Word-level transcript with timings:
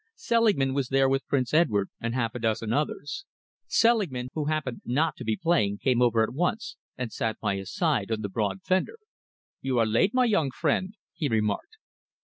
Selingman 0.15 0.73
was 0.73 0.89
there 0.89 1.07
with 1.07 1.27
Prince 1.27 1.53
Edward, 1.53 1.91
and 1.99 2.15
half 2.15 2.33
a 2.33 2.39
dozen 2.39 2.73
others. 2.73 3.25
Selingman, 3.67 4.29
who 4.33 4.45
happened 4.45 4.81
not 4.83 5.15
to 5.15 5.23
be 5.23 5.37
playing, 5.37 5.77
came 5.77 6.01
over 6.01 6.23
at 6.23 6.33
once 6.33 6.75
and 6.97 7.11
sat 7.13 7.39
by 7.39 7.55
his 7.55 7.71
side 7.71 8.09
on 8.11 8.21
the 8.21 8.27
broad 8.27 8.63
fender. 8.63 8.97
"You 9.61 9.77
are 9.77 9.85
late, 9.85 10.15
my 10.15 10.25
young 10.25 10.49
friend," 10.49 10.95
he 11.13 11.27
remarked. 11.29 11.77